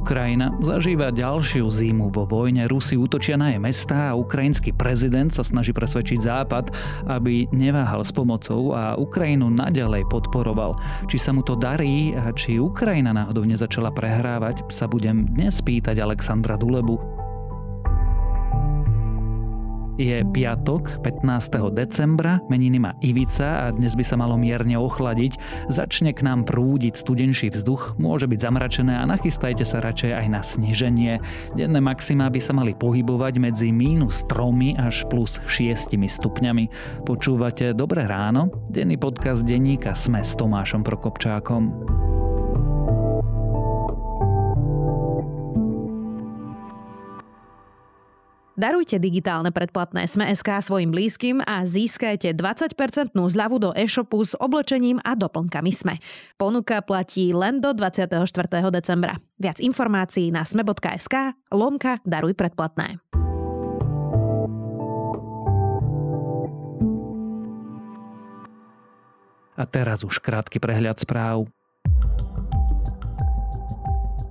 [0.00, 2.64] Ukrajina zažíva ďalšiu zimu vo vojne.
[2.72, 6.72] Rusi útočia na jej mestá a ukrajinský prezident sa snaží presvedčiť Západ,
[7.04, 10.72] aby neváhal s pomocou a Ukrajinu naďalej podporoval.
[11.04, 16.00] Či sa mu to darí a či Ukrajina náhodou nezačala prehrávať, sa budem dnes pýtať
[16.00, 17.19] Alexandra Dulebu.
[20.00, 21.76] Je piatok, 15.
[21.76, 25.36] decembra, meniny má Ivica a dnes by sa malo mierne ochladiť.
[25.68, 30.40] Začne k nám prúdiť studenší vzduch, môže byť zamračené a nachystajte sa radšej aj na
[30.40, 31.20] sneženie.
[31.52, 36.72] Denné maxima by sa mali pohybovať medzi mínus 3 až plus 6 stupňami.
[37.04, 38.48] Počúvate Dobré ráno?
[38.72, 42.08] Denný podcast denníka Sme s Tomášom Prokopčákom.
[48.60, 55.16] Darujte digitálne predplatné Sme.sk svojim blízkym a získajte 20% zľavu do e-shopu s oblečením a
[55.16, 55.96] doplnkami Sme.
[56.36, 58.20] Ponuka platí len do 24.
[58.68, 59.16] decembra.
[59.40, 63.00] Viac informácií na sme.sk lomka Daruj predplatné.
[69.56, 71.48] A teraz už krátky prehľad správ.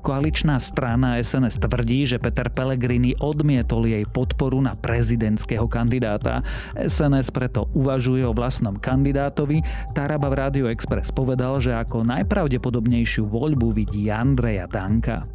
[0.09, 6.41] Koaličná strana SNS tvrdí, že Peter Pellegrini odmietol jej podporu na prezidentského kandidáta.
[6.73, 9.61] SNS preto uvažuje o vlastnom kandidátovi.
[9.93, 15.29] Taraba v Radio Express povedal, že ako najpravdepodobnejšiu voľbu vidí Andreja Danka.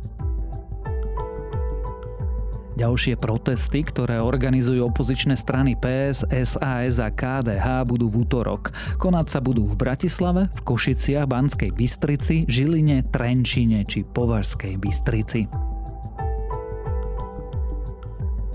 [2.75, 8.75] Ďalšie protesty, ktoré organizujú opozičné strany PS, SAS a KDH budú v útorok.
[8.99, 15.74] Konať sa budú v Bratislave, v Košiciach, Banskej Bystrici, Žiline, Trenčine či Považskej Bystrici.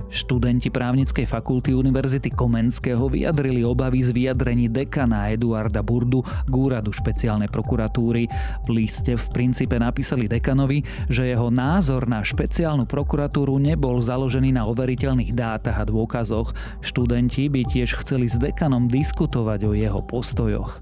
[0.09, 7.47] Študenti právnickej fakulty Univerzity Komenského vyjadrili obavy z vyjadrení dekana Eduarda Burdu k úradu špeciálnej
[7.53, 8.25] prokuratúry.
[8.65, 10.81] V liste v princípe napísali dekanovi,
[11.13, 16.57] že jeho názor na špeciálnu prokuratúru nebol založený na overiteľných dátach a dôkazoch.
[16.81, 20.81] Študenti by tiež chceli s dekanom diskutovať o jeho postojoch.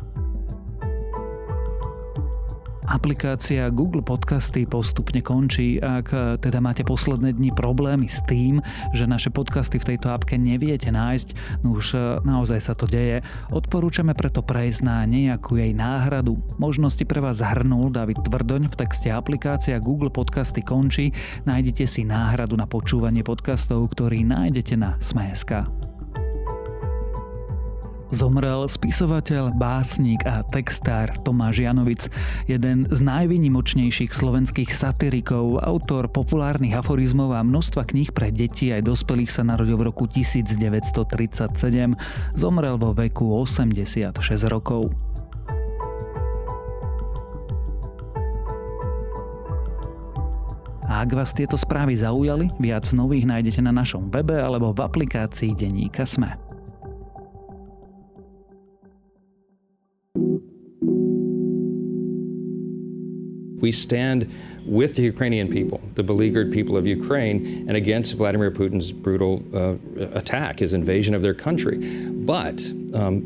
[2.88, 5.76] Aplikácia Google Podcasty postupne končí.
[5.76, 8.64] Ak e, teda máte posledné dni problémy s tým,
[8.96, 13.20] že naše podcasty v tejto apke neviete nájsť, no už e, naozaj sa to deje,
[13.52, 16.40] odporúčame preto prejsť na nejakú jej náhradu.
[16.56, 21.12] Možnosti pre vás zhrnul David Tvrdoň v texte aplikácia Google Podcasty končí.
[21.44, 25.77] Nájdete si náhradu na počúvanie podcastov, ktorý nájdete na Sme.sk.
[28.08, 32.08] Zomrel spisovateľ, básnik a textár Tomáš Janovic,
[32.48, 39.28] jeden z najvynimočnejších slovenských satirikov, autor populárnych aforizmov a množstva kníh pre deti aj dospelých
[39.28, 42.00] sa narodil v roku 1937.
[42.40, 44.16] Zomrel vo veku 86
[44.48, 44.96] rokov.
[50.88, 55.52] A ak vás tieto správy zaujali, viac nových nájdete na našom webe alebo v aplikácii
[55.52, 56.47] Denníka Sme.
[63.60, 64.32] We stand
[64.66, 69.76] with the Ukrainian people, the beleaguered people of Ukraine, and against Vladimir Putin's brutal uh,
[70.14, 71.78] attack, his invasion of their country.
[72.10, 73.24] But um,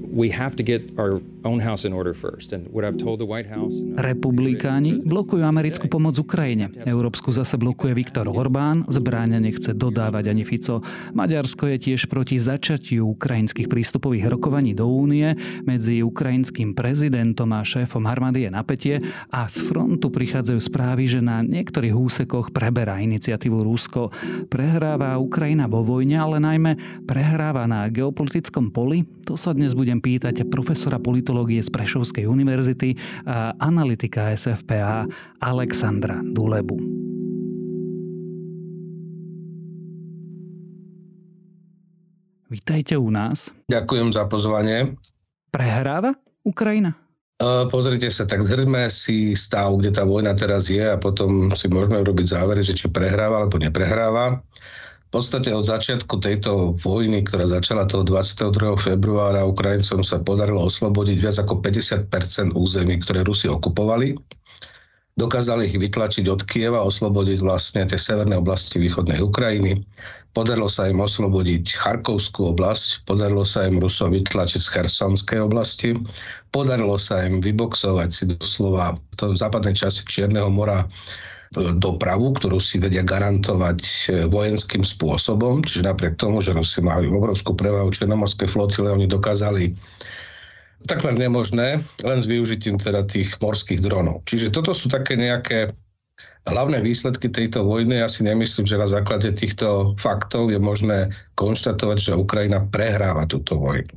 [3.98, 6.70] Republikáni blokujú americkú pomoc Ukrajine.
[6.86, 10.86] Európsku zase blokuje Viktor Orbán, zbráňa nechce dodávať ani Fico.
[11.18, 15.34] Maďarsko je tiež proti začatiu ukrajinských prístupových rokovaní do únie.
[15.66, 18.96] Medzi ukrajinským prezidentom a šéfom armády je napätie
[19.34, 24.14] a z frontu prichádzajú správy, že na niektorých úsekoch preberá iniciatívu Rusko.
[24.46, 29.04] Prehráva Ukrajina vo vojne, ale najmä prehráva na geopolitickom poli?
[29.26, 32.98] To sa dnes budem pýtať profesora politológie politológie z Prešovskej univerzity
[33.30, 35.06] a analytika SFPA
[35.38, 36.82] Alexandra Dulebu.
[42.52, 43.54] Vítajte u nás.
[43.72, 44.98] Ďakujem za pozvanie.
[45.54, 46.98] Prehráva Ukrajina?
[47.72, 52.02] Pozrite sa, tak zhrňme si stav, kde tá vojna teraz je a potom si môžeme
[52.04, 54.44] urobiť závery, že či prehráva alebo neprehráva.
[55.12, 58.80] V podstate od začiatku tejto vojny, ktorá začala toho 22.
[58.80, 64.16] februára, Ukrajincom sa podarilo oslobodiť viac ako 50% území, ktoré Rusi okupovali.
[65.20, 69.84] Dokázali ich vytlačiť od Kieva, oslobodiť vlastne tie severné oblasti východnej Ukrajiny.
[70.32, 75.92] Podarilo sa im oslobodiť Charkovskú oblasť, podarilo sa im Rusov vytlačiť z Chersonskej oblasti,
[76.56, 80.88] podarilo sa im vyboxovať si doslova v západnej časti Čierneho mora
[81.52, 83.96] dopravu, ktorú si vedia garantovať e,
[84.32, 85.60] vojenským spôsobom.
[85.60, 89.76] Čiže napriek tomu, že Rusi majú obrovskú prevahu Černomorskej flotile, oni dokázali
[90.88, 94.24] takmer nemožné, len s využitím teda tých morských dronov.
[94.26, 95.76] Čiže toto sú také nejaké
[96.48, 101.98] hlavné výsledky tejto vojny, ja si nemyslím, že na základe týchto faktov je možné konštatovať,
[102.00, 103.94] že Ukrajina prehráva túto vojnu.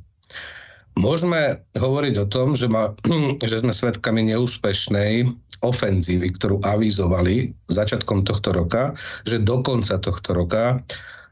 [0.94, 2.94] Môžeme hovoriť o tom, že, ma,
[3.50, 5.26] že sme svedkami neúspešnej
[5.64, 8.92] ofenzívy, ktorú avizovali začiatkom tohto roka,
[9.24, 10.78] že do konca tohto roka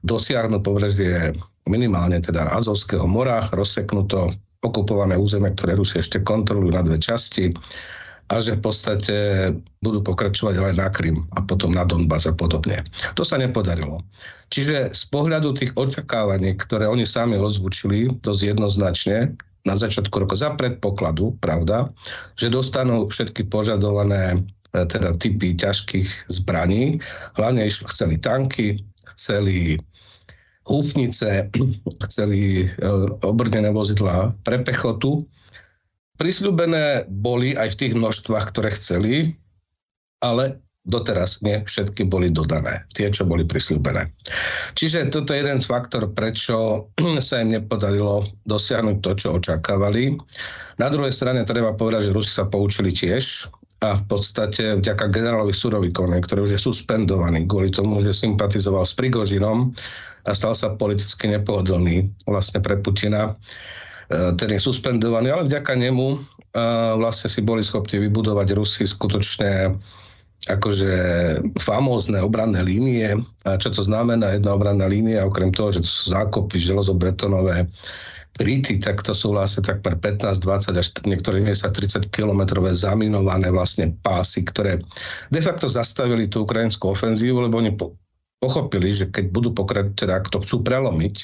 [0.03, 1.37] dosiahnu pobrežie
[1.71, 7.55] minimálne teda Azovského mora, rozseknuto okupované územie, ktoré Rusi ešte kontrolujú na dve časti
[8.31, 9.17] a že v podstate
[9.83, 12.81] budú pokračovať aj na Krym a potom na Donbass a podobne.
[13.19, 14.01] To sa nepodarilo.
[14.49, 20.55] Čiže z pohľadu tých očakávaní, ktoré oni sami ozvučili dosť jednoznačne, na začiatku roka za
[20.59, 21.87] predpokladu, pravda,
[22.35, 24.43] že dostanú všetky požadované
[24.75, 26.99] e, teda typy ťažkých zbraní.
[27.39, 28.83] Hlavne chceli tanky,
[29.15, 29.79] chceli
[30.67, 31.47] húfnice,
[32.11, 32.89] chceli e,
[33.23, 35.23] obrnené vozidla pre pechotu
[36.23, 39.35] Prisľúbené boli aj v tých množstvách, ktoré chceli,
[40.23, 44.11] ale doteraz nie všetky boli dodané, tie, čo boli prisľúbené.
[44.75, 46.89] Čiže toto je jeden z faktor, prečo
[47.27, 50.19] sa im nepodarilo dosiahnuť to, čo očakávali.
[50.83, 53.47] Na druhej strane treba povedať, že Rusi sa poučili tiež
[53.83, 58.95] a v podstate vďaka generálovi Surovikovi, ktorý už je suspendovaný kvôli tomu, že sympatizoval s
[58.95, 59.75] Prigožinom
[60.23, 63.35] a stal sa politicky nepohodlný vlastne pre Putina,
[64.13, 66.19] E, ten je suspendovaný, ale vďaka nemu e,
[67.01, 69.79] vlastne si boli schopní vybudovať Rusi skutočne
[70.51, 70.93] akože
[71.63, 73.15] famózne obranné línie.
[73.47, 77.71] A čo to znamená jedna obranná línia, okrem toho, že to sú zákopy železobetonové,
[78.33, 83.93] kryty, tak to sú vlastne takmer 15, 20 až niektoré miesta 30 kilometrové zaminované vlastne
[84.01, 84.81] pásy, ktoré
[85.29, 87.77] de facto zastavili tú ukrajinskú ofenzívu, lebo oni
[88.41, 91.17] pochopili, že keď budú pokračovať, teda ak to chcú prelomiť,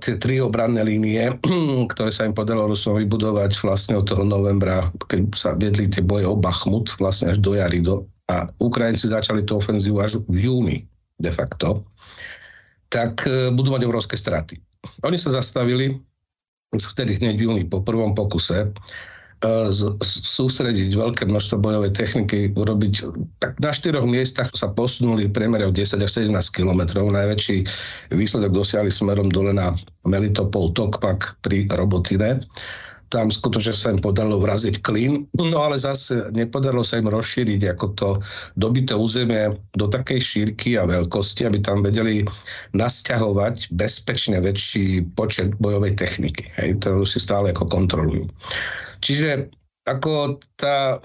[0.00, 1.36] tie tri obranné línie,
[1.92, 6.28] ktoré sa im podarilo Rusom vybudovať vlastne od toho novembra, keď sa viedli tie boje
[6.28, 7.84] o Bachmut, vlastne až do jary.
[7.84, 10.78] Do, a Ukrajinci začali tú ofenzívu až v júni
[11.18, 11.82] de facto,
[12.86, 14.56] tak e, budú mať obrovské straty.
[15.02, 15.98] Oni sa zastavili
[16.70, 18.70] už vtedy hneď v júni po prvom pokuse
[20.04, 23.08] sústrediť veľké množstvo bojovej techniky, urobiť,
[23.40, 27.08] tak na štyroch miestach sa posunuli priemere od 10 až 17 kilometrov.
[27.08, 27.64] Najväčší
[28.12, 29.72] výsledok dosiahli smerom dole na
[30.04, 32.44] Melitopol Tokmak pri Robotine.
[33.10, 37.86] Tam skutočne sa im podarilo vraziť klín, no ale zase nepodarilo sa im rozšíriť ako
[37.98, 38.08] to
[38.54, 42.22] dobité územie do takej šírky a veľkosti, aby tam vedeli
[42.70, 48.30] nasťahovať bezpečne väčší počet bojovej techniky, hej, ktorú si stále ako kontrolujú.
[49.02, 49.50] Čiže
[49.90, 51.02] ako tá,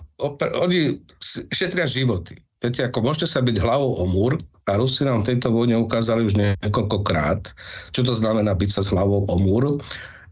[0.62, 1.01] oni
[1.50, 2.38] šetria životy.
[2.62, 6.25] Viete, ako môžete sa byť hlavou o múr a Rusi nám v tejto vojne ukázali
[6.25, 7.54] už niekoľkokrát,
[7.94, 9.78] čo to znamená byť sa s hlavou o múr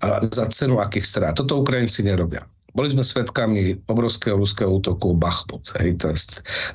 [0.03, 1.33] a za cenu akých strát.
[1.39, 2.43] Toto Ukrajinci nerobia.
[2.73, 5.63] Boli sme svedkami obrovského ruského útoku Bachmut.
[5.79, 6.11] Hej, to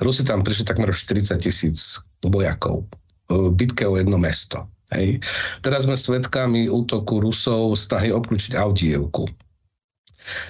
[0.01, 2.87] Rusi tam prišli takmer 40 tisíc bojakov
[3.29, 4.65] v bitke o jedno mesto.
[4.95, 5.21] Hej.
[5.61, 9.29] Teraz sme svedkami útoku Rusov snahy obklúčiť Audievku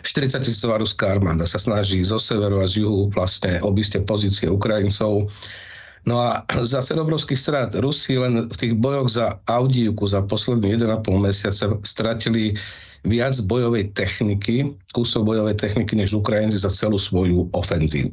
[0.03, 5.29] 40 tisícová ruská armáda sa snaží zo severu a z juhu vlastne obísť pozície Ukrajincov.
[6.07, 7.75] No a zase obrovský strát.
[7.75, 12.55] Rusi len v tých bojoch za Audívku za posledný 1,5 mesiaca stratili
[13.07, 18.11] viac bojovej techniky, kusov bojovej techniky, než Ukrajinci za celú svoju ofenzívu.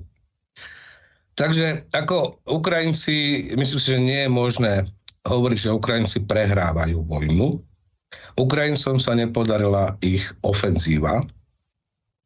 [1.36, 4.72] Takže ako Ukrajinci, myslím si, že nie je možné
[5.28, 7.60] hovoriť, že Ukrajinci prehrávajú vojnu.
[8.40, 11.26] Ukrajincom sa nepodarila ich ofenzíva,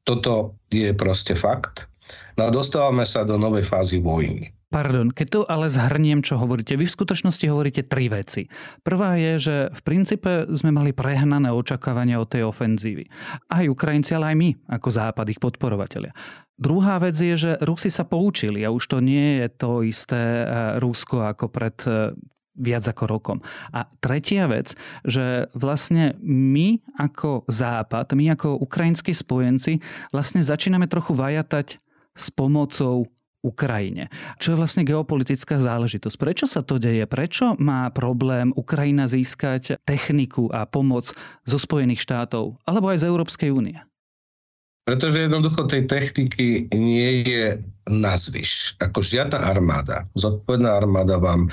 [0.04, 1.90] toto je proste fakt.
[2.38, 4.50] No a dostávame sa do novej fázy vojny.
[4.70, 6.78] Pardon, keď to ale zhrniem, čo hovoríte.
[6.78, 8.46] Vy v skutočnosti hovoríte tri veci.
[8.86, 13.10] Prvá je, že v princípe sme mali prehnané očakávania od tej ofenzívy.
[13.50, 16.14] Aj Ukrajinci, ale aj my, ako Západ, ich podporovateľia.
[16.54, 20.78] Druhá vec je, že Rusi sa poučili a už to nie je to isté eh,
[20.78, 22.14] Rusko ako pred eh,
[22.54, 23.38] viac ako rokom.
[23.74, 29.82] A tretia vec, že vlastne my ako Západ, my ako ukrajinskí spojenci
[30.14, 31.82] vlastne začíname trochu vajatať
[32.14, 33.08] s pomocou
[33.40, 34.12] Ukrajine.
[34.36, 36.16] Čo je vlastne geopolitická záležitosť.
[36.20, 37.08] Prečo sa to deje?
[37.08, 41.12] Prečo má problém Ukrajina získať techniku a pomoc
[41.48, 43.80] zo Spojených štátov alebo aj z Európskej únie?
[44.84, 48.74] Pretože jednoducho tej techniky nie je nazvyš.
[48.82, 51.46] Ako žiadna armáda, zodpovedná armáda vám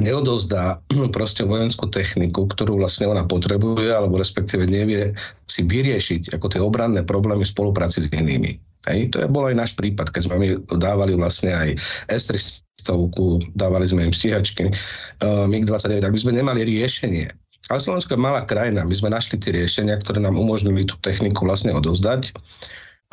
[0.00, 0.82] neodozdá
[1.14, 5.14] proste vojenskú techniku, ktorú vlastne ona potrebuje, alebo respektíve nevie
[5.46, 8.58] si vyriešiť ako tie obranné problémy v spolupráci s inými.
[8.84, 11.68] Hej, to je bol aj náš prípad, keď sme my dávali vlastne aj
[12.12, 12.92] S-300,
[13.56, 17.32] dávali sme im stíhačky uh, MiG-29, tak by sme nemali riešenie.
[17.72, 21.48] Ale Slovensko je malá krajina, my sme našli tie riešenia, ktoré nám umožnili tú techniku
[21.48, 22.36] vlastne odovzdať.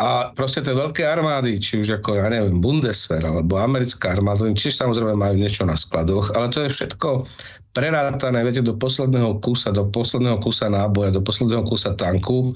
[0.01, 4.57] A proste tie veľké armády, či už ako, ja neviem, Bundeswehr alebo americká armáda, oni
[4.57, 7.23] tiež samozrejme majú niečo na skladoch, ale to je všetko
[7.71, 12.51] prerátané, viete, do posledného kusa, do posledného kusa náboja, do posledného kusa tanku,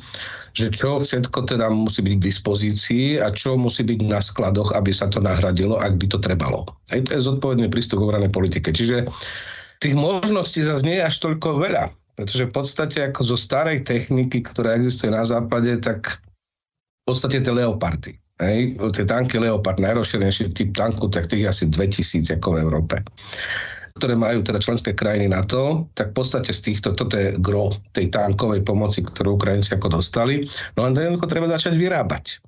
[0.51, 4.91] že čo všetko teda musí byť k dispozícii a čo musí byť na skladoch, aby
[4.91, 6.67] sa to nahradilo, ak by to trebalo.
[6.91, 8.75] Aj to je zodpovedný prístup k obranej politike.
[8.75, 9.07] Čiže
[9.79, 11.91] tých možností zase nie je až toľko veľa.
[12.15, 16.23] Pretože v podstate ako zo starej techniky, ktorá existuje na západe, tak
[17.03, 18.15] v podstate tie leopardy.
[18.35, 22.95] Hej, tie tanky Leopard, najrozšírenejší typ tanku, tak tých asi 2000 ako v Európe
[23.95, 27.71] ktoré majú teda členské krajiny na to, tak v podstate z týchto, toto je gro
[27.95, 30.43] tej tankovej pomoci, ktorú Ukrajinci ako dostali,
[30.75, 32.43] no len to jednoducho treba začať vyrábať.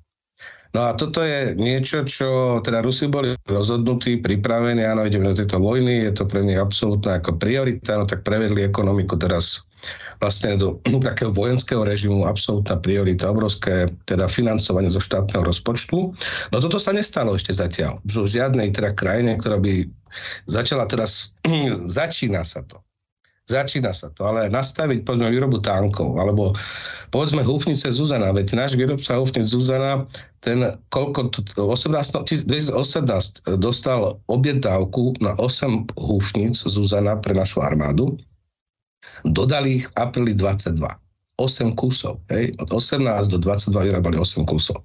[0.76, 5.56] No a toto je niečo, čo teda Rusi boli rozhodnutí, pripravení, áno, ideme do tejto
[5.56, 9.64] vojny, je to pre nich absolútna ako priorita, no tak prevedli ekonomiku teraz
[10.20, 10.76] vlastne do
[11.08, 16.12] takého vojenského režimu, absolútna priorita, obrovské teda financovanie zo štátneho rozpočtu.
[16.52, 18.02] No toto sa nestalo ešte zatiaľ.
[18.04, 19.88] V žiadnej teda krajine, ktorá by
[20.50, 21.32] začala teraz,
[22.00, 22.76] začína sa to
[23.48, 26.52] Začína sa to, ale nastaviť povedzme výrobu tankov, alebo
[27.08, 30.04] povedzme húfnice Zuzana, veď náš výrobca húfnic Zuzana,
[30.44, 32.76] ten koľko, 18, 2018
[33.56, 38.20] dostal objednávku na 8 húfnic Zuzana pre našu armádu,
[39.24, 40.84] dodali ich v apríli 22.
[41.38, 42.20] 8 kusov.
[42.28, 42.52] Hej?
[42.58, 44.82] Od 18 do 22 vyrábali 8 kusov.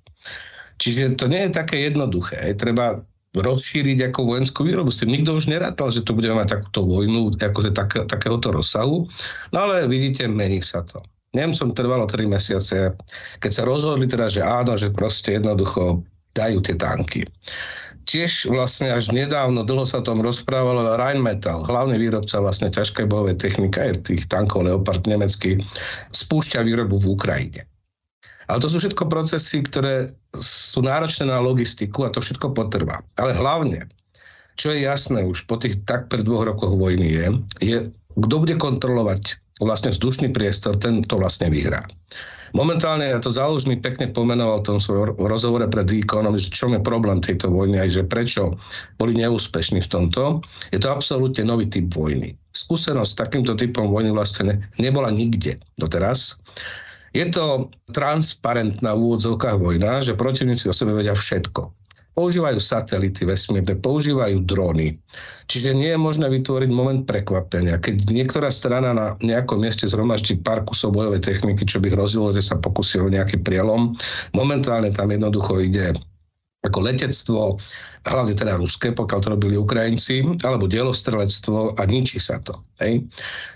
[0.77, 2.38] Čiže to nie je také jednoduché.
[2.39, 2.62] Hej?
[2.62, 3.01] Treba
[3.33, 4.93] rozšíriť ako vojenskú výrobu.
[4.93, 9.09] S tým nikto už nerátal, že to budeme mať takúto vojnu ako tak, takéhoto rozsahu.
[9.49, 11.01] No ale vidíte, mení sa to.
[11.33, 12.93] Nemcom trvalo 3 mesiace,
[13.41, 16.05] keď sa rozhodli teda, že áno, že proste jednoducho
[16.37, 17.25] dajú tie tanky.
[18.05, 23.39] Tiež vlastne až nedávno, dlho sa o tom rozprávalo, Rheinmetall, hlavný výrobca vlastne ťažkej bojovej
[23.39, 25.57] techniky, tých tankov Leopard nemecký,
[26.11, 27.63] spúšťa výrobu v Ukrajine.
[28.51, 33.00] Ale to sú všetko procesy, ktoré sú náročné na logistiku a to všetko potrvá.
[33.19, 33.88] Ale hlavne,
[34.59, 37.27] čo je jasné už po tých tak pred dvoch rokoch vojny je,
[37.63, 37.77] je
[38.13, 41.85] kto bude kontrolovať vlastne vzdušný priestor, ten to vlastne vyhrá.
[42.53, 46.77] Momentálne, ja to záložný pekne pomenoval v tom svojom rozhovore pred Econom, že čo je
[46.77, 48.53] problém tejto vojny aj že prečo
[49.01, 52.38] boli neúspešní v tomto, je to absolútne nový typ vojny.
[52.53, 56.38] Skúsenosť s takýmto typom vojny vlastne nebola nikde doteraz.
[57.13, 61.70] Je to transparentná v úvodzovkách vojna, že protivníci o sebe vedia všetko.
[62.13, 65.01] Používajú satelity vesmírne, používajú drony.
[65.50, 67.82] Čiže nie je možné vytvoriť moment prekvapenia.
[67.82, 72.46] Keď niektorá strana na nejakom mieste zhromaždí pár kusov bojovej techniky, čo by hrozilo, že
[72.46, 73.98] sa pokusí o nejaký prielom,
[74.38, 75.98] momentálne tam jednoducho ide
[76.63, 77.60] ako letectvo,
[78.08, 82.55] hlavne teda ruské, pokiaľ to robili Ukrajinci, alebo dielostrelectvo a ničí sa to.
[82.79, 83.03] Hej.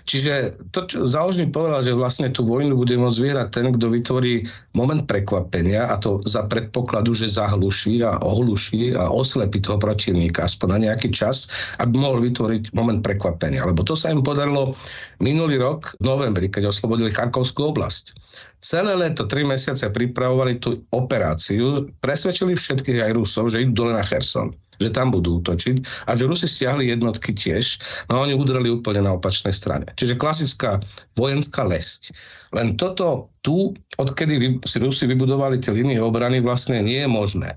[0.04, 4.44] Čiže to, čo záložný povedal, že vlastne tú vojnu bude môcť vyhrať ten, kto vytvorí
[4.76, 10.68] moment prekvapenia a to za predpokladu, že zahluší a ohluší a oslepí toho protivníka aspoň
[10.76, 11.48] na nejaký čas,
[11.80, 13.64] aby mohol vytvoriť moment prekvapenia.
[13.64, 14.76] Lebo to sa im podarilo
[15.24, 18.12] minulý rok v novembri, keď oslobodili Charkovskú oblasť.
[18.58, 24.02] Celé leto, tri mesiace pripravovali tú operáciu, presvedčili všetkých aj Rusov, že idú dole na
[24.02, 24.50] Kherson,
[24.82, 27.78] že tam budú útočiť a že Rusi stiahli jednotky tiež,
[28.10, 29.86] no oni udreli úplne na opačnej strane.
[29.94, 30.82] Čiže klasická
[31.14, 32.10] vojenská lesť.
[32.50, 37.54] Len toto tu, odkedy si Rusi vybudovali tie línie obrany, vlastne nie je možné.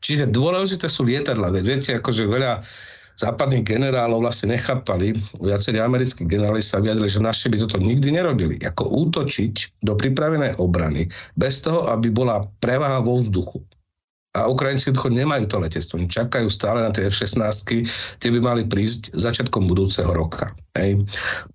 [0.00, 1.52] Čiže dôležité sú lietadla.
[1.60, 2.64] Viete, akože veľa
[3.20, 5.12] západných generálov vlastne nechápali,
[5.44, 8.56] viacerí americkí generáli sa vyjadrili, že naši by toto nikdy nerobili.
[8.64, 13.60] Ako útočiť do pripravenej obrany bez toho, aby bola prevaha vo vzduchu.
[14.30, 15.98] A Ukrajinci jednoducho nemajú to letectvo.
[15.98, 17.82] Oni čakajú stále na tie F-16,
[18.22, 20.46] tie by mali prísť začiatkom budúceho roka.
[20.78, 21.02] Hej.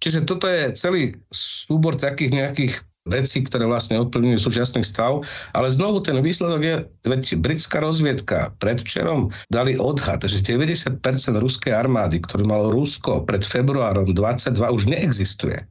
[0.04, 2.74] Čiže toto je celý súbor takých nejakých
[3.06, 5.22] veci, ktoré vlastne ovplyvňujú súčasný stav.
[5.54, 11.06] Ale znovu ten výsledok je, veď britská rozviedka predvčerom dali odhad, že 90%
[11.38, 15.62] ruskej armády, ktorú malo Rusko pred februárom 22 už neexistuje.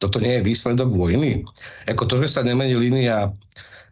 [0.00, 1.44] Toto nie je výsledok vojny.
[1.90, 3.28] Ako to, že sa nemení línia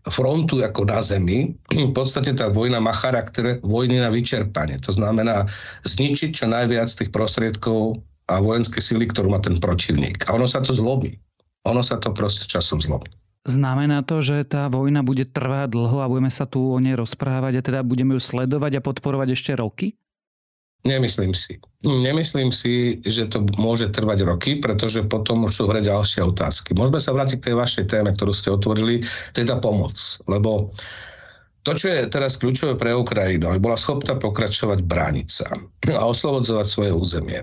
[0.06, 4.78] frontu ako na zemi, v podstate tá vojna má charakter vojny na vyčerpanie.
[4.86, 5.50] To znamená
[5.82, 7.98] zničiť čo najviac tých prostriedkov
[8.30, 10.24] a vojenské sily, ktorú má ten protivník.
[10.30, 11.18] A ono sa to zlomí
[11.66, 13.10] ono sa to proste časom zlomí.
[13.46, 17.58] Znamená to, že tá vojna bude trvať dlho a budeme sa tu o nej rozprávať
[17.58, 19.94] a teda budeme ju sledovať a podporovať ešte roky?
[20.82, 21.58] Nemyslím si.
[21.82, 26.74] Nemyslím si, že to môže trvať roky, pretože potom už sú hre ďalšie otázky.
[26.78, 29.02] Môžeme sa vrátiť k tej vašej téme, ktorú ste otvorili,
[29.34, 29.98] tá pomoc.
[30.30, 30.70] Lebo
[31.66, 35.50] to, čo je teraz kľúčové pre Ukrajinu, aby bola schopná pokračovať brániť sa
[35.90, 37.42] a oslobodzovať svoje územie,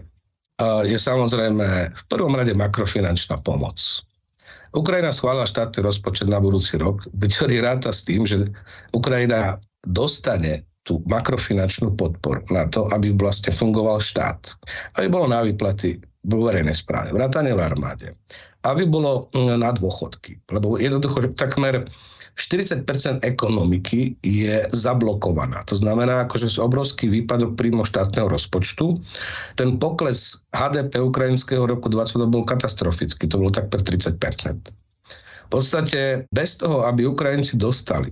[0.88, 3.76] je samozrejme v prvom rade makrofinančná pomoc.
[4.74, 8.50] Ukrajina schválila štátny rozpočet na budúci rok, ktorý ráta s tým, že
[8.94, 14.52] Ukrajina dostane tú makrofinančnú podporu na to, aby vlastne fungoval štát.
[15.00, 15.96] Aby bolo na výplaty
[16.28, 18.08] v verejnej správe, vrátane v armáde.
[18.68, 20.40] Aby bolo mm, na dôchodky.
[20.52, 21.88] Lebo jednoducho takmer
[22.34, 22.86] 40%
[23.22, 25.62] ekonomiky je zablokovaná.
[25.70, 28.98] To znamená, akože z obrovský výpadok príjmu štátneho rozpočtu.
[29.54, 34.18] Ten pokles HDP ukrajinského roku 20 bol katastrofický, to bolo takmer 30%.
[35.44, 38.10] V podstate bez toho, aby Ukrajinci dostali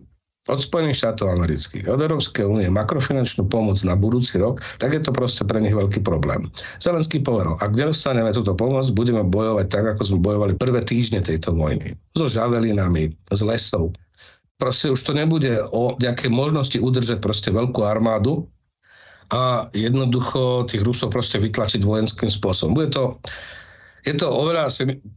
[0.50, 5.14] od Spojených štátov amerických, od Európskej únie makrofinančnú pomoc na budúci rok, tak je to
[5.14, 6.50] proste pre nich veľký problém.
[6.82, 11.54] Zelenský povedal, ak nedostaneme túto pomoc, budeme bojovať tak, ako sme bojovali prvé týždne tejto
[11.54, 11.94] vojny.
[12.18, 13.94] So žavelinami, s lesou.
[14.62, 18.46] Proste už to nebude o nejakej možnosti udržať proste veľkú armádu
[19.34, 22.78] a jednoducho tých Rusov proste vytlačiť vojenským spôsobom.
[22.78, 23.18] Bude to
[24.02, 24.66] je to oveľa...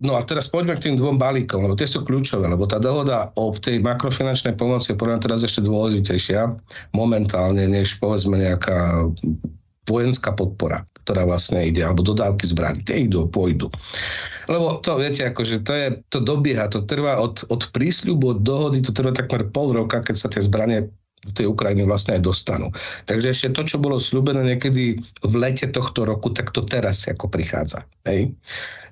[0.04, 3.32] No a teraz poďme k tým dvom balíkom, lebo tie sú kľúčové, lebo tá dohoda
[3.40, 6.52] o tej makrofinančnej pomoci je podľa teraz ešte dôležitejšia
[6.92, 9.08] momentálne, než povedzme nejaká
[9.84, 12.80] vojenská podpora, ktorá vlastne ide, alebo dodávky zbraní.
[12.84, 13.68] Tie idú, pôjdu.
[14.48, 18.84] Lebo to, viete, akože to, je, to dobieha, to trvá od, od prísľubu, od dohody,
[18.84, 20.88] to trvá takmer pol roka, keď sa tie zbranie
[21.24, 22.68] do tej Ukrajiny vlastne aj dostanú.
[23.08, 27.32] Takže ešte to, čo bolo slúbené niekedy v lete tohto roku, tak to teraz ako
[27.32, 27.84] prichádza.
[28.04, 28.32] Hej?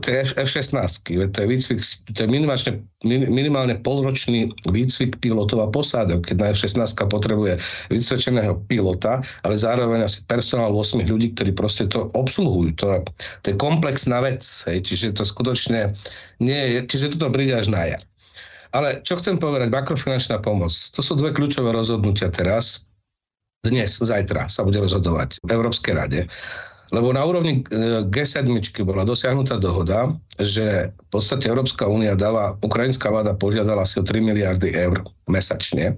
[0.02, 1.78] To je F-16, to je, výcvik,
[2.16, 2.72] to je minimálne,
[3.06, 7.60] minimálne polročný výcvik pilotov a posádok, keď na F-16 potrebuje
[7.92, 12.74] vycvičeného pilota, ale zároveň asi personál 8 ľudí, ktorí proste to obsluhujú.
[12.82, 13.04] To,
[13.44, 14.82] to je komplexná vec, hej?
[14.82, 15.94] čiže to skutočne
[16.42, 18.02] nie je, čiže toto príde až na jar.
[18.72, 22.88] Ale čo chcem povedať, makrofinančná pomoc, to sú dve kľúčové rozhodnutia teraz.
[23.62, 26.26] Dnes, zajtra sa bude rozhodovať v Európskej rade.
[26.92, 28.44] Lebo na úrovni e, G7
[28.84, 34.18] bola dosiahnutá dohoda, že v podstate Európska únia dáva, ukrajinská vláda požiadala asi o 3
[34.20, 35.96] miliardy eur mesačne.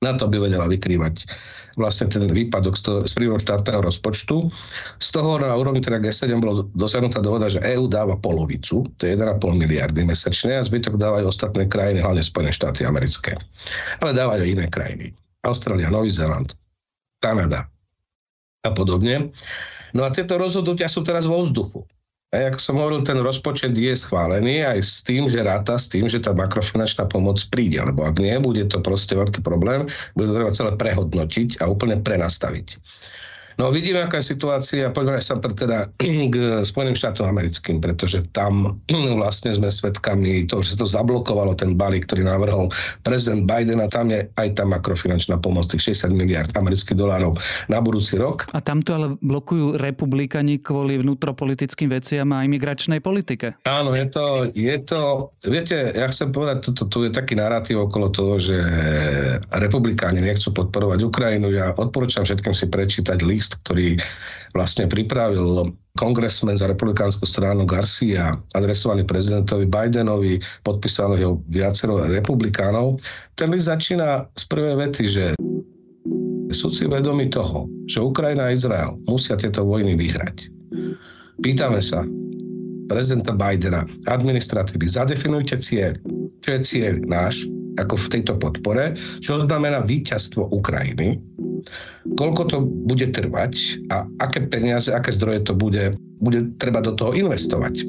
[0.00, 1.28] Na to by vedela vykrývať
[1.80, 4.52] vlastne ten výpadok z, toho, z príjmu štátneho rozpočtu.
[5.00, 9.16] Z toho na úrovni teda G7 bolo dosiahnutá dohoda, že EÚ dáva polovicu, to je
[9.16, 13.32] 1,5 miliardy mesačne a zbytok dávajú ostatné krajiny, hlavne Spojené štáty americké.
[14.04, 15.06] Ale dávajú aj iné krajiny.
[15.40, 16.52] Austrália, Nový Zéland,
[17.24, 17.64] Kanada
[18.60, 19.32] a podobne.
[19.96, 21.82] No a tieto rozhodnutia sú teraz vo vzduchu.
[22.30, 26.06] A ako som hovoril, ten rozpočet je schválený aj s tým, že ráta s tým,
[26.06, 30.38] že tá makrofinančná pomoc príde, lebo ak nie, bude to proste veľký problém, bude to
[30.38, 32.78] treba celé prehodnotiť a úplne prenastaviť.
[33.60, 34.88] No vidíme, aká je situácia.
[34.88, 35.92] Poďme sa teda
[36.32, 38.80] k Spojeným štátom americkým, pretože tam
[39.20, 42.72] vlastne sme svedkami toho, že sa to zablokovalo, ten balík, ktorý navrhol
[43.04, 47.36] prezident Biden a tam je aj tá makrofinančná pomoc, tých 60 miliard amerických dolárov
[47.68, 48.48] na budúci rok.
[48.56, 53.60] A tamto ale blokujú republikani kvôli vnútropolitickým veciam a imigračnej politike.
[53.68, 54.24] Áno, je to,
[54.56, 55.00] je to,
[55.44, 58.56] viete, ja chcem povedať, toto, tu je taký narratív okolo toho, že
[59.52, 61.52] republikáni nechcú podporovať Ukrajinu.
[61.52, 63.98] Ja odporúčam všetkým si prečítať list list, ktorý
[64.54, 73.02] vlastne pripravil kongresmen za republikánsku stranu Garcia, adresovaný prezidentovi Bidenovi, podpísalo ho viacero republikánov.
[73.34, 75.24] Ten list začína z prvej vety, že
[76.50, 80.50] sú si vedomi toho, že Ukrajina a Izrael musia tieto vojny vyhrať.
[81.42, 82.02] Pýtame sa
[82.90, 85.94] prezidenta Bidena, administratívy, zadefinujte cieľ.
[86.42, 87.46] Čo je cieľ náš,
[87.78, 91.22] ako v tejto podpore, čo znamená víťazstvo Ukrajiny,
[92.20, 97.16] koľko to bude trvať a aké peniaze, aké zdroje to bude, bude treba do toho
[97.16, 97.80] investovať.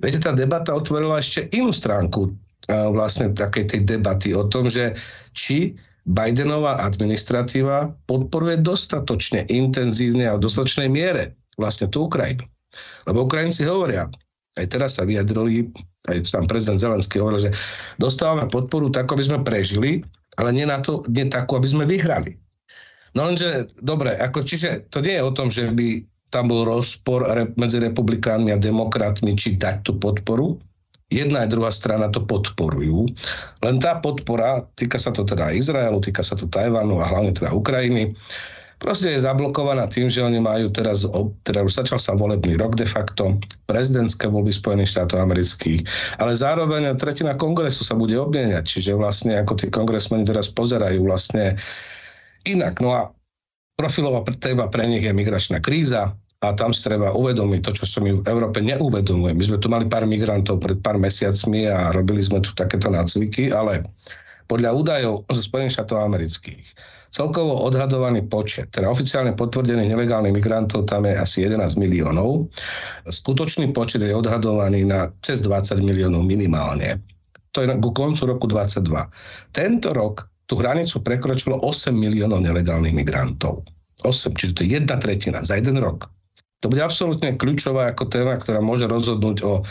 [0.00, 2.32] Viete, tá debata otvorila ešte inú stránku
[2.68, 4.96] vlastne takej tej debaty o tom, že
[5.36, 5.76] či
[6.08, 12.44] Bidenová administratíva podporuje dostatočne intenzívne a v dostatočnej miere vlastne tú Ukrajinu.
[13.08, 14.08] Lebo Ukrajinci hovoria,
[14.60, 15.72] aj teraz sa vyjadrili,
[16.08, 17.56] aj sám prezident Zelenský hovoril, že
[17.96, 20.04] dostávame podporu tak, aby sme prežili,
[20.38, 22.38] ale nie, na to, nie takú, aby sme vyhrali.
[23.14, 26.02] No lenže, dobre, ako, čiže to nie je o tom, že by
[26.34, 27.22] tam bol rozpor
[27.54, 30.58] medzi republikánmi a demokratmi, či dať tú podporu.
[31.14, 33.06] Jedna aj druhá strana to podporujú.
[33.62, 37.54] Len tá podpora, týka sa to teda Izraelu, týka sa to Tajvanu a hlavne teda
[37.54, 38.18] Ukrajiny,
[38.84, 41.08] proste je zablokovaná tým, že oni majú teraz,
[41.48, 45.80] teda už začal sa volebný rok de facto, prezidentské voľby Spojených štátov amerických,
[46.20, 51.56] ale zároveň tretina kongresu sa bude obmieniať, čiže vlastne ako tí kongresmeni teraz pozerajú vlastne
[52.44, 52.84] inak.
[52.84, 53.00] No a
[53.80, 56.12] profilová téma pre nich je migračná kríza,
[56.44, 59.40] a tam si treba uvedomiť to, čo sa my v Európe neuvedomujeme.
[59.40, 63.48] My sme tu mali pár migrantov pred pár mesiacmi a robili sme tu takéto nácviky,
[63.48, 63.80] ale
[64.44, 66.60] podľa údajov zo Spojených štátov amerických
[67.14, 72.50] celkovo odhadovaný počet, teda oficiálne potvrdených nelegálnych migrantov tam je asi 11 miliónov.
[73.06, 76.98] Skutočný počet je odhadovaný na cez 20 miliónov minimálne.
[77.54, 79.54] To je ku koncu roku 2022.
[79.54, 83.62] Tento rok tú hranicu prekročilo 8 miliónov nelegálnych migrantov.
[84.02, 86.10] 8, čiže to je jedna tretina za jeden rok.
[86.60, 89.62] To bude absolútne kľúčová ako téma, ktorá môže rozhodnúť o,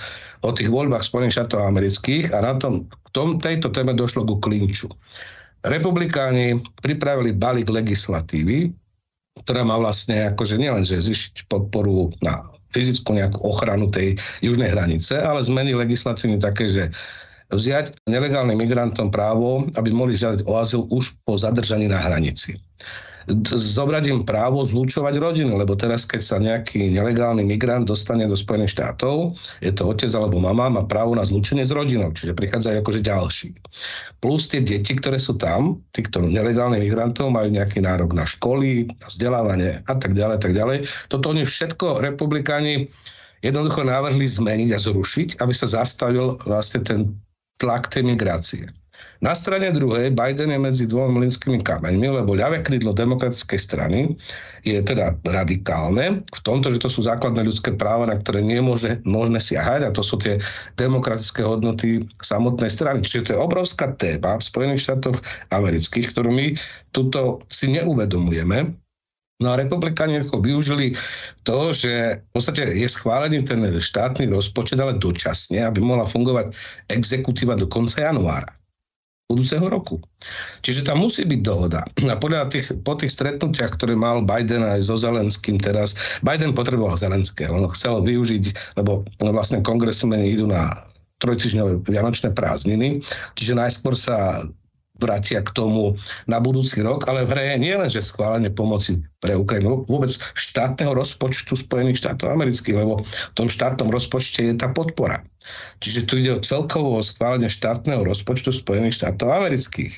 [0.45, 4.38] o tých voľbách Spojených štátov amerických a na tom, k tom, tejto téme došlo ku
[4.38, 4.88] klinču.
[5.63, 8.76] Republikáni pripravili balík legislatívy,
[9.43, 10.99] ktorá má vlastne akože nielen, že
[11.47, 12.43] podporu na
[12.76, 16.84] fyzickú nejakú ochranu tej južnej hranice, ale zmeny legislatívy také, že
[17.54, 22.58] vziať nelegálnym migrantom právo, aby mohli žiadať o azyl už po zadržaní na hranici
[23.54, 28.76] zobrať im právo zlučovať rodinu, lebo teraz, keď sa nejaký nelegálny migrant dostane do Spojených
[28.76, 33.02] štátov, je to otec alebo mama, má právo na zlučenie s rodinou, čiže prichádzajú akože
[33.02, 33.50] ďalší.
[34.20, 39.08] Plus tie deti, ktoré sú tam, týchto nelegálnych migrantov, majú nejaký nárok na školy, na
[39.08, 40.78] vzdelávanie a tak ďalej, tak ďalej.
[41.08, 42.92] Toto oni všetko republikáni
[43.44, 47.00] jednoducho navrhli zmeniť a zrušiť, aby sa zastavil vlastne ten
[47.60, 48.64] tlak tej migrácie.
[49.24, 54.20] Na strane druhej Biden je medzi dvomi mlinskými kameňmi, lebo ľavé krídlo demokratickej strany
[54.68, 59.00] je teda radikálne v tomto, že to sú základné ľudské práva, na ktoré nie možné,
[59.08, 60.44] možné siahať a to sú tie
[60.76, 63.00] demokratické hodnoty samotnej strany.
[63.00, 65.16] Čiže to je obrovská téma v Spojených štátoch
[65.56, 66.60] amerických, ktorú my
[66.92, 68.76] tuto si neuvedomujeme,
[69.42, 70.96] No a republikáni využili
[71.44, 76.56] to, že v podstate je schválený ten štátny rozpočet, ale dočasne, aby mohla fungovať
[76.88, 78.62] exekutíva do konca januára
[79.32, 79.98] budúceho roku.
[80.62, 81.82] Čiže tam musí byť dohoda.
[82.06, 87.00] A podľa tých, po tých stretnutiach, ktoré mal Biden aj so Zelenským teraz, Biden potreboval
[87.00, 87.56] Zelenského.
[87.56, 90.76] On chcel využiť, lebo vlastne kongresmeni idú na
[91.24, 93.00] trojtyžňové vianočné prázdniny,
[93.40, 94.44] čiže najskôr sa
[95.04, 96.00] vrátia k tomu
[96.32, 100.16] na budúci rok, ale v hre je nie len, že schválenie pomoci pre Ukrajinu, vôbec
[100.39, 105.20] štátneho rozpočtu Spojených štátov amerických, lebo v tom štátnom rozpočte je tá podpora.
[105.84, 109.92] Čiže tu ide o celkovo schválenie štátneho rozpočtu Spojených štátov amerických.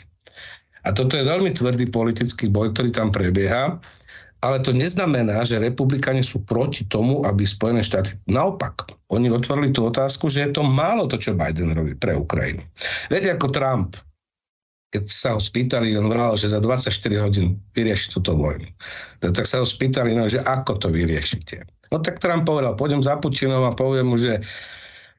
[0.85, 3.81] A toto je veľmi tvrdý politický boj, ktorý tam prebieha,
[4.45, 8.13] ale to neznamená, že republikáni sú proti tomu, aby Spojené štáty...
[8.29, 12.61] Naopak, oni otvorili tú otázku, že je to málo to, čo Biden robí pre Ukrajinu.
[13.09, 13.97] Viete, ako Trump
[14.95, 16.87] keď sa ho spýtali, on vral, že za 24
[17.19, 18.63] hodín vyrieši túto vojnu.
[19.19, 21.67] Tak sa ho spýtali, no, že ako to vyriešite.
[21.91, 24.39] No tak Trump povedal, pôjdem za Putinom a poviem mu, že,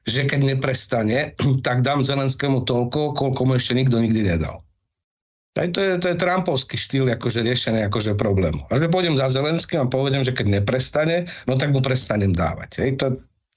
[0.09, 1.37] že keď neprestane,
[1.67, 4.65] tak dám Zelenskému toľko, koľko mu ešte nikto nikdy nedal.
[5.57, 8.61] Aj to je, to je Trumpovský štýl akože riešenie akože problému.
[8.69, 12.85] A že pôjdem za Zelenským a povedem, že keď neprestane, no tak mu prestanem dávať.
[12.85, 13.05] Hej, to,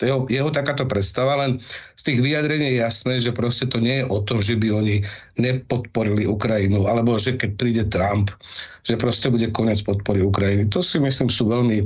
[0.00, 1.60] to je jeho, takáto predstava, len
[2.00, 5.04] z tých vyjadrení je jasné, že proste to nie je o tom, že by oni
[5.36, 8.32] nepodporili Ukrajinu, alebo že keď príde Trump,
[8.88, 10.72] že proste bude koniec podpory Ukrajiny.
[10.72, 11.84] To si myslím sú veľmi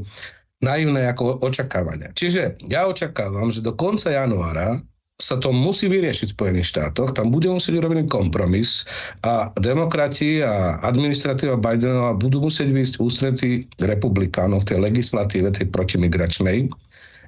[0.62, 2.14] naivné ako očakávania.
[2.14, 4.79] Čiže ja očakávam, že do konca januára
[5.18, 8.83] sa to musí vyriešiť v Spojených štátoch, tam bude musieť urobiť kompromis
[9.22, 16.66] a demokrati a administratíva Bidenova budú musieť výjsť ústretí republikánov v tej legislatíve, tej protimigračnej,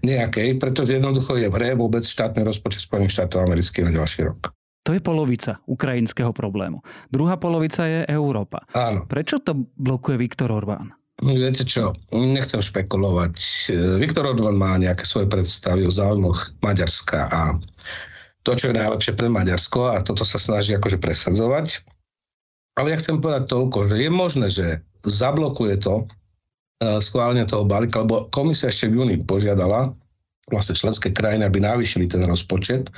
[0.06, 4.54] nejakej, pretože jednoducho je v hre vôbec štátny rozpočet Spojených štátov amerických na ďalší rok.
[4.86, 6.78] To je polovica ukrajinského problému.
[7.10, 8.62] Druhá polovica je Európa.
[8.70, 9.02] Áno.
[9.10, 10.94] Prečo to blokuje Viktor Orbán?
[11.26, 13.34] No, viete čo, nechcem špekulovať.
[13.98, 17.40] Viktor Orbán má nejaké svoje predstavy o záujmoch Maďarska a
[18.46, 21.82] to, čo je najlepšie pre Maďarsko a toto sa snaží akože presadzovať.
[22.78, 24.66] Ale ja chcem povedať toľko, že je možné, že
[25.02, 26.25] zablokuje to E,
[26.80, 29.96] schválenia toho balíka, lebo komisia ešte v júni požiadala
[30.52, 32.92] vlastne členské krajiny, aby navýšili ten rozpočet,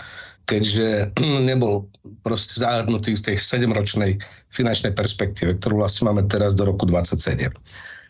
[0.51, 1.15] keďže
[1.49, 1.87] nebol
[2.27, 4.19] proste zahrnutý v tej 7-ročnej
[4.53, 7.49] finančnej perspektíve, ktorú vlastne máme teraz do roku 27.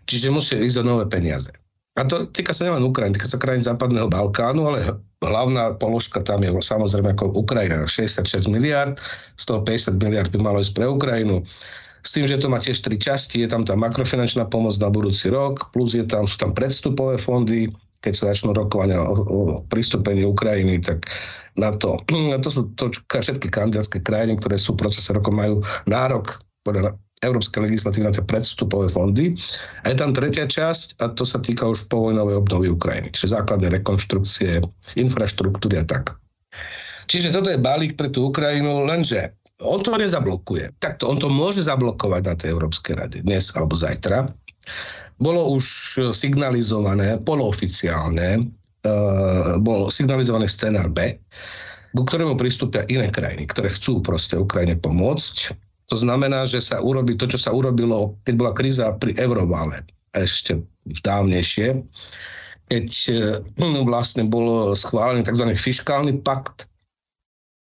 [0.08, 1.52] Čiže musí ísť o nové peniaze.
[1.98, 4.78] A to týka sa nielen Ukrajiny, týka sa krajín západného Balkánu, ale
[5.18, 8.94] hlavná položka tam je samozrejme ako Ukrajina, 66 miliard,
[9.34, 11.42] z toho 50 miliard by malo ísť pre Ukrajinu.
[12.08, 15.28] S tým, že to má tiež tri časti, je tam tá makrofinančná pomoc na budúci
[15.28, 17.68] rok, plus je tam, sú tam predstupové fondy,
[18.00, 21.04] keď sa začnú rokovania o, o pristúpení Ukrajiny, tak
[21.60, 22.00] na to,
[22.44, 27.68] to sú to, všetky kandidátske krajiny, ktoré sú v procese rokov, majú nárok podľa európskej
[27.68, 29.36] legislatívy na tie predstupové fondy.
[29.84, 33.68] A je tam tretia časť a to sa týka už povojnovej obnovy Ukrajiny, čiže základné
[33.82, 34.64] rekonštrukcie,
[34.96, 36.16] infraštruktúry a tak.
[37.08, 40.70] Čiže toto je balík pre tú Ukrajinu, lenže on to nezablokuje.
[40.78, 44.30] Takto, on to môže zablokovať na tej Európskej rade dnes alebo zajtra.
[45.18, 45.64] Bolo už
[46.14, 48.46] signalizované, polooficiálne,
[48.86, 51.18] uh, bol signalizovaný scenár B,
[51.90, 55.58] ku ktorému pristúpia iné krajiny, ktoré chcú proste Ukrajine pomôcť.
[55.90, 59.82] To znamená, že sa urobí to, čo sa urobilo, keď bola kríza pri Eurovále,
[60.14, 61.82] ešte už dávnejšie,
[62.68, 63.20] keď eh,
[63.88, 65.50] vlastne bol schválený tzv.
[65.56, 66.68] fiskálny pakt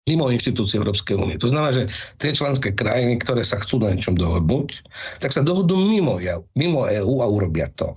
[0.08, 1.36] mimo inštitúcie Európskej únie.
[1.36, 4.80] To znamená, že tie členské krajiny, ktoré sa chcú na niečom dohodnúť,
[5.20, 6.16] tak sa dohodnú mimo,
[6.56, 7.92] mimo EÚ a urobia to.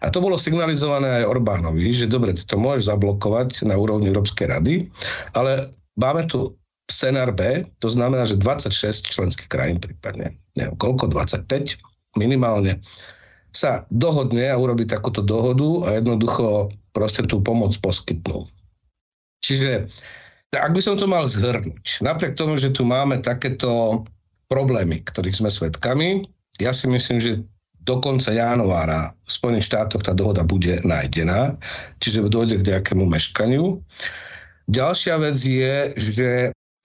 [0.00, 4.48] A to bolo signalizované aj Orbánovi, že dobre, ty to môžeš zablokovať na úrovni Európskej
[4.48, 4.88] rady,
[5.36, 5.68] ale
[6.00, 6.56] máme tu
[6.88, 11.76] scenár B, to znamená, že 26 členských krajín prípadne, neviem koľko, 25
[12.16, 12.80] minimálne,
[13.52, 18.48] sa dohodne a urobí takúto dohodu a jednoducho proste tú pomoc poskytnú.
[19.44, 19.88] Čiže
[20.60, 24.02] ak by som to mal zhrnúť, napriek tomu, že tu máme takéto
[24.46, 26.22] problémy, ktorých sme svedkami,
[26.62, 27.42] ja si myslím, že
[27.86, 31.54] do konca januára v Spojených štátoch tá dohoda bude nájdená,
[32.02, 33.78] čiže dojde k nejakému meškaniu.
[34.66, 36.28] Ďalšia vec je, že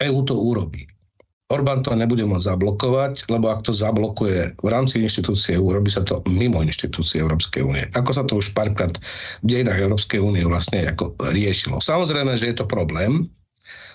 [0.05, 0.85] EU to urobí.
[1.51, 5.99] Orbán to nebude môcť zablokovať, lebo ak to zablokuje v rámci inštitúcie EU, robí sa
[5.99, 7.83] to mimo inštitúcie Európskej únie.
[7.91, 8.95] Ako sa to už párkrát
[9.43, 11.83] v dejinách Európskej únie vlastne ako riešilo.
[11.83, 13.27] Samozrejme, že je to problém,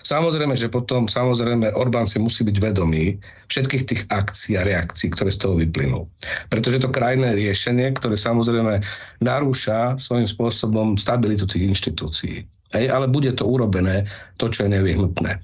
[0.07, 3.19] Samozrejme, že potom, samozrejme, Orbán si musí byť vedomý
[3.51, 6.07] všetkých tých akcií a reakcií, ktoré z toho vyplynú.
[6.47, 8.79] Pretože to krajné riešenie, ktoré samozrejme
[9.19, 12.47] narúša svojím spôsobom stabilitu tých inštitúcií.
[12.71, 14.07] Hej, ale bude to urobené,
[14.39, 15.43] to, čo je nevyhnutné.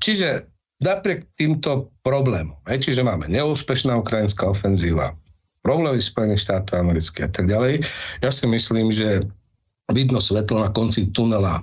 [0.00, 0.48] Čiže
[0.80, 5.12] napriek týmto problémom, hej, čiže máme neúspešná ukrajinská ofenzíva,
[5.60, 7.84] problémy Spojených štátov amerických a tak ďalej,
[8.24, 9.20] ja si myslím, že
[9.92, 11.60] vidno svetlo na konci tunela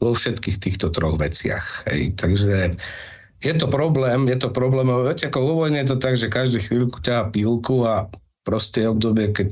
[0.00, 1.86] vo všetkých týchto troch veciach.
[1.92, 2.16] Hej.
[2.16, 2.74] Takže
[3.40, 6.60] je to problém, je to problém, viete, ako vo vojne je to tak, že každý
[6.60, 8.08] chvíľku ťahá pílku a
[8.44, 9.50] proste je obdobie, keď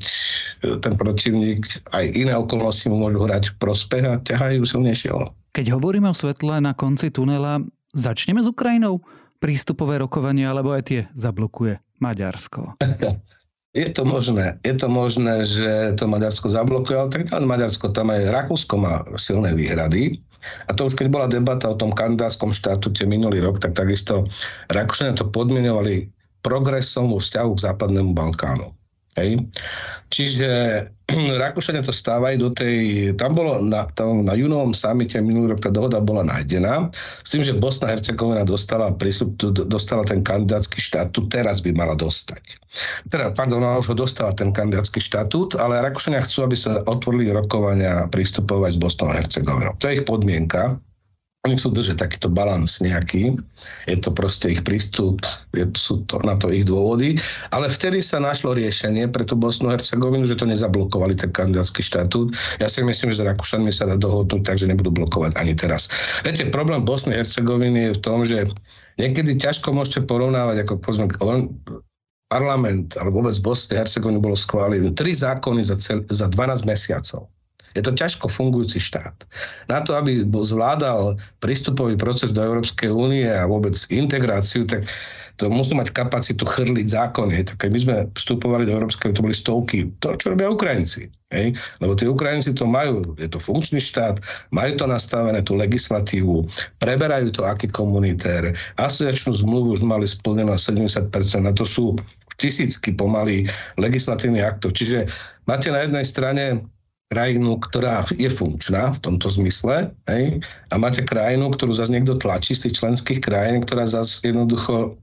[0.80, 5.32] ten protivník aj iné okolnosti mu môžu hrať prospech a ťahajú silnejšieho.
[5.56, 7.60] Keď hovoríme o svetle na konci tunela,
[7.96, 9.00] začneme s Ukrajinou?
[9.38, 12.74] Prístupové rokovania, alebo aj tie zablokuje Maďarsko?
[13.76, 14.56] Je to možné.
[14.64, 19.52] Je to možné, že to Maďarsko zablokuje, ale tak Maďarsko, tam aj Rakúsko má silné
[19.52, 20.24] výhrady.
[20.66, 24.24] A to už keď bola debata o tom kandidátskom štatúte minulý rok, tak takisto
[24.72, 26.08] Rakúšania to podmienovali
[26.40, 28.77] progresom vo vzťahu k západnému Balkánu.
[29.18, 29.42] Hej.
[30.08, 30.50] Čiže
[31.42, 35.70] Rakúšania to stávajú do tej, tam bolo na, tam na junovom samite minulý rok tá
[35.72, 36.88] dohoda bola nájdená,
[37.26, 39.36] s tým, že Bosna Hercegovina dostala, prísľub,
[39.68, 42.60] dostala ten kandidátsky štatút, teraz by mala dostať.
[43.12, 47.32] Teda, pardon, ona už ho dostala ten kandidátsky štatút, ale Rakúšania chcú, aby sa otvorili
[47.32, 49.76] rokovania prístupovať s Bosnou a Hercegovinou.
[49.80, 50.78] To je ich podmienka.
[51.46, 53.38] Oni chcú držať takýto balans nejaký.
[53.86, 55.22] Je to proste ich prístup,
[55.54, 57.14] je, sú to, na to ich dôvody.
[57.54, 62.34] Ale vtedy sa našlo riešenie pre tú Bosnu Hercegovinu, že to nezablokovali ten kandidátsky štatút.
[62.58, 65.86] Ja si myslím, že s Rakúšanmi sa dá dohodnúť, takže nebudú blokovať ani teraz.
[66.26, 68.50] Viete, problém Bosny Hercegoviny je v tom, že
[68.98, 71.06] niekedy ťažko môžete porovnávať, ako povedzme,
[72.28, 77.30] parlament alebo vôbec Bosny Hercegoviny bolo schválené tri zákony za, cel, za 12 mesiacov.
[77.76, 79.14] Je to ťažko fungujúci štát.
[79.68, 84.86] Na to, aby zvládal prístupový proces do Európskej únie a vôbec integráciu, tak
[85.38, 87.46] to musí mať kapacitu chrliť zákony.
[87.46, 89.86] Tak keď my sme vstupovali do Európskej, to boli stovky.
[90.02, 91.06] To, čo robia Ukrajinci.
[91.30, 91.54] Hej?
[91.78, 94.18] Lebo tí Ukrajinci to majú, je to funkčný štát,
[94.50, 96.42] majú to nastavené, tú legislatívu,
[96.82, 98.50] preberajú to aký komunitér,
[98.82, 101.06] asociačnú zmluvu už mali splnenú 70%,
[101.38, 101.94] na to sú
[102.38, 103.46] tisícky pomaly
[103.78, 104.74] legislatívnych aktov.
[104.74, 105.06] Čiže
[105.46, 106.44] máte na jednej strane
[107.08, 112.52] krajinu, ktorá je funkčná v tomto zmysle, hej, a máte krajinu, ktorú zase niekto tlačí
[112.52, 114.96] z tých členských krajín, ktorá zase jednoducho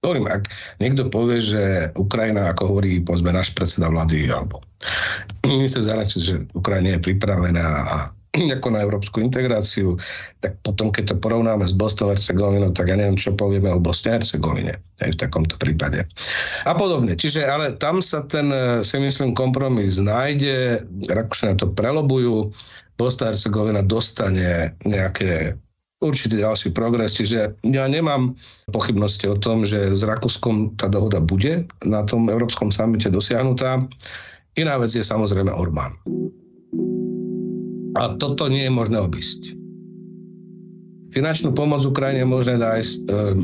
[0.00, 0.48] Hovorím, ak
[0.80, 4.64] niekto povie, že Ukrajina, ako hovorí, povedzme, náš predseda vlády, alebo
[5.44, 7.96] minister zahraničí, že Ukrajina je pripravená a
[8.56, 9.98] ako na európsku integráciu,
[10.38, 14.18] tak potom, keď to porovnáme s Bosnou Hercegovinou, tak ja neviem, čo povieme o Bosne
[14.18, 16.06] Hercegovine aj v takomto prípade.
[16.68, 17.18] A podobne.
[17.18, 22.54] Čiže, ale tam sa ten, e, si myslím, kompromis nájde, Rakúšania to prelobujú,
[23.00, 25.56] Bosna Hercegovina dostane nejaké
[26.00, 28.32] určitý ďalší progres, čiže ja nemám
[28.72, 33.84] pochybnosti o tom, že s Rakúskom tá dohoda bude na tom Európskom samite dosiahnutá.
[34.56, 35.92] Iná vec je samozrejme Orbán.
[38.00, 39.60] A toto nie je možné obísť.
[41.10, 42.96] Finančnú pomoc Ukrajine možné dať e,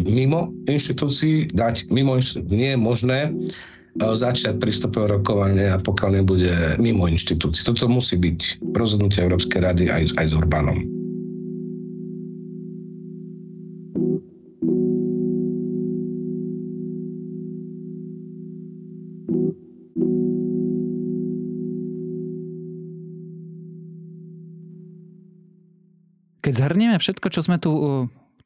[0.09, 2.57] mimo inštitúcií, dať mimo inštitúcií.
[2.57, 3.31] Nie je možné e,
[4.01, 7.67] začať prístupové rokovanie, a pokiaľ nebude mimo inštitúcií.
[7.67, 10.96] Toto musí byť rozhodnutie Európskej rady aj, aj s Orbánom.
[26.47, 27.75] Keď zhrnieme všetko, čo sme tu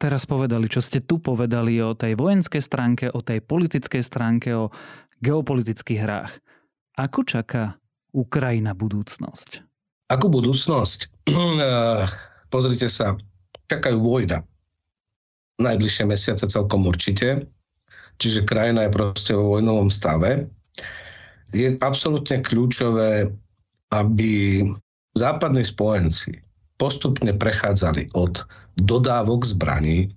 [0.00, 4.72] teraz povedali, čo ste tu povedali o tej vojenskej stránke, o tej politickej stránke, o
[5.20, 6.32] geopolitických hrách.
[6.96, 7.76] Ako čaká
[8.16, 9.60] Ukrajina budúcnosť?
[10.08, 11.28] Akú budúcnosť?
[11.28, 12.04] Eh,
[12.56, 13.20] pozrite sa,
[13.68, 14.48] čakajú vojna.
[15.60, 17.52] Najbližšie mesiace celkom určite.
[18.16, 20.48] Čiže krajina je proste vo vojnovom stave.
[21.52, 23.28] Je absolútne kľúčové,
[23.92, 24.64] aby
[25.12, 26.40] západní spojenci
[26.80, 28.40] postupne prechádzali od
[28.80, 30.08] dodávok zbraní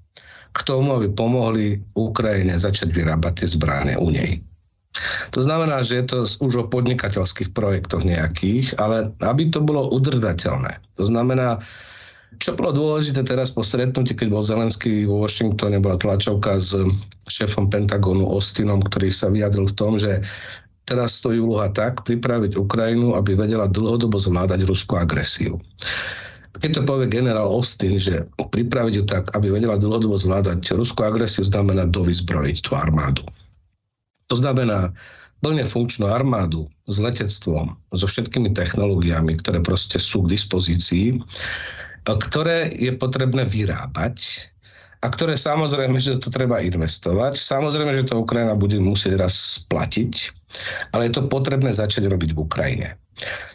[0.56, 4.40] k tomu, aby pomohli Ukrajine začať vyrábať tie zbranie u nej.
[5.34, 10.78] To znamená, že je to už o podnikateľských projektoch nejakých, ale aby to bolo udržateľné.
[11.02, 11.58] To znamená,
[12.38, 16.78] čo bolo dôležité teraz po stretnutí, keď bol Zelenský vo Washingtone, bola tlačovka s
[17.26, 20.22] šéfom Pentagonu Austinom, ktorý sa vyjadril v tom, že
[20.86, 25.58] teraz stojí úloha tak pripraviť Ukrajinu, aby vedela dlhodobo zvládať ruskú agresiu.
[26.54, 31.42] Keď to povie generál Austin, že pripraviť ju tak, aby vedela dlhodobo zvládať ruskú agresiu,
[31.42, 33.26] znamená dovyzbrojiť tú armádu.
[34.30, 34.94] To znamená
[35.42, 41.20] plne funkčnú armádu s letectvom, so všetkými technológiami, ktoré proste sú k dispozícii,
[42.06, 44.48] ktoré je potrebné vyrábať
[45.04, 47.36] a ktoré samozrejme, že to treba investovať.
[47.36, 50.32] Samozrejme, že to Ukrajina bude musieť raz splatiť,
[50.96, 52.88] ale je to potrebné začať robiť v Ukrajine.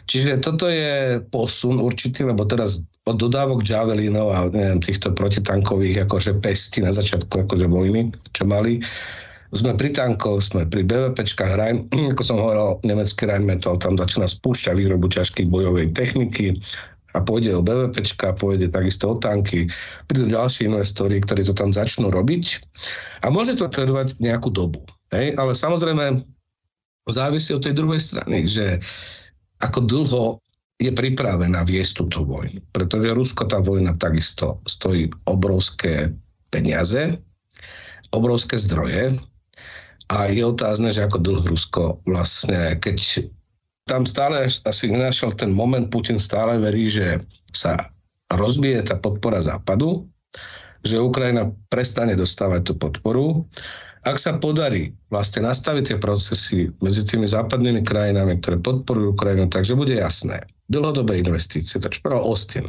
[0.05, 6.37] Čiže toto je posun určitý, lebo teraz od dodávok Javelinov a neviem, týchto protitankových akože
[6.39, 8.79] pesti na začiatku akože vojny, čo mali,
[9.49, 11.77] sme pri tankoch, sme pri BVPčkách, Rhein,
[12.13, 16.53] ako som hovoril, nemecký Rheinmetall tam začína spúšťať výrobu ťažkých bojovej techniky
[17.13, 19.65] a pôjde o BVPčka, pôjde takisto o tanky.
[20.05, 22.61] Prídu ďalší investori, ktorí to tam začnú robiť
[23.25, 24.85] a môže to trvať nejakú dobu.
[25.09, 25.33] Hej?
[25.37, 26.21] Ale samozrejme
[27.09, 28.77] závisí od tej druhej strany, že
[29.65, 30.23] ako dlho
[30.79, 32.63] je pripravená viesť túto vojnu.
[32.71, 36.13] Pretože Rusko tá vojna takisto stojí obrovské
[36.53, 37.19] peniaze,
[38.15, 39.17] obrovské zdroje
[40.09, 43.27] a je otázne, že ako dlho Rusko vlastne, keď
[43.89, 47.17] tam stále asi nenašiel ten moment, Putin stále verí, že
[47.57, 47.89] sa
[48.29, 50.05] rozbije tá podpora západu,
[50.85, 53.49] že Ukrajina prestane dostávať tú podporu.
[54.07, 59.75] Ak sa podarí vlastne nastaviť tie procesy medzi tými západnými krajinami, ktoré podporujú Ukrajinu, takže
[59.75, 60.39] bude jasné.
[60.71, 62.65] Dlhodobé investície, to čo povedal Austin.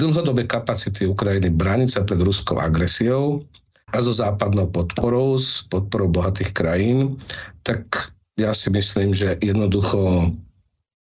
[0.00, 3.44] Dlhodobé kapacity Ukrajiny brániť sa pred ruskou agresiou
[3.92, 7.20] a so západnou podporou, s podporou bohatých krajín,
[7.66, 10.32] tak ja si myslím, že jednoducho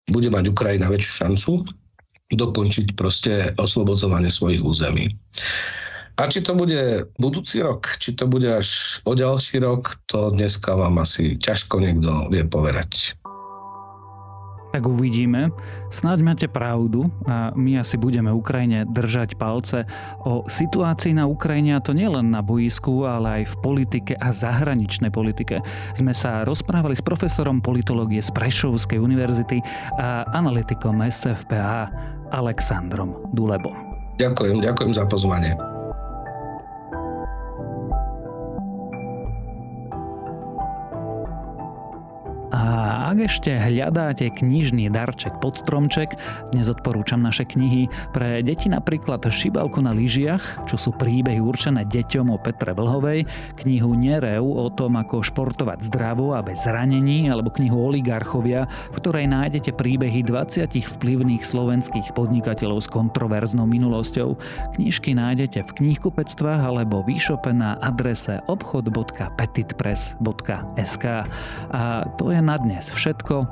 [0.09, 1.51] bude mať Ukrajina väčšiu šancu
[2.33, 5.13] dokončiť proste oslobodzovanie svojich území.
[6.21, 10.77] A či to bude budúci rok, či to bude až o ďalší rok, to dneska
[10.77, 13.17] vám asi ťažko niekto vie povedať
[14.73, 15.53] tak uvidíme.
[15.93, 19.85] Snáď máte pravdu a my asi budeme Ukrajine držať palce.
[20.25, 25.13] O situácii na Ukrajine, a to nielen na boisku, ale aj v politike a zahraničnej
[25.13, 25.61] politike,
[25.93, 29.61] sme sa rozprávali s profesorom politológie z Prešovskej univerzity
[30.01, 31.93] a analytikom SFPA
[32.33, 33.77] Alexandrom Dulebom.
[34.17, 35.53] Ďakujem, ďakujem za pozvanie.
[42.53, 46.17] A ak ešte hľadáte knižný darček pod stromček,
[46.49, 52.33] dnes odporúčam naše knihy pre deti napríklad Šibalku na lyžiach, čo sú príbehy určené deťom
[52.33, 53.29] o Petre Vlhovej,
[53.61, 59.29] knihu Nereu o tom, ako športovať zdravo a bez zranení, alebo knihu Oligarchovia, v ktorej
[59.29, 64.41] nájdete príbehy 20 vplyvných slovenských podnikateľov s kontroverznou minulosťou.
[64.73, 67.21] Knižky nájdete v knihkupectvách alebo v e
[67.53, 71.05] na adrese obchod.petitpress.sk.
[71.69, 73.02] A to je na dnes všetko.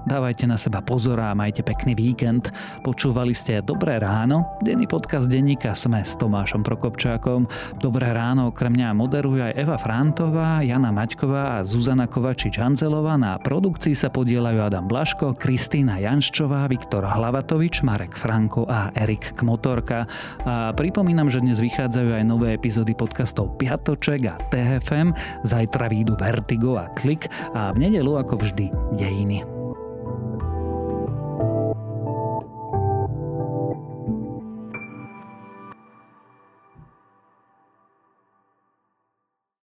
[0.08, 2.48] Dávajte na seba pozor a majte pekný víkend.
[2.88, 7.52] Počúvali ste Dobré ráno, denný podcast denníka Sme s Tomášom Prokopčákom.
[7.76, 13.20] Dobré ráno okrem mňa moderuje aj Eva Frantová, Jana Maťková a Zuzana Kovačič-Hanzelová.
[13.20, 20.08] Na produkcii sa podielajú Adam Blaško, Kristýna Janščová, Viktor Hlavatovič, Marek Franko a Erik Kmotorka.
[20.48, 25.12] A pripomínam, že dnes vychádzajú aj nové epizódy podcastov Piatoček a TFM.
[25.44, 29.41] Zajtra výjdu Vertigo a Klik a v nedelu ako vždy dejiny.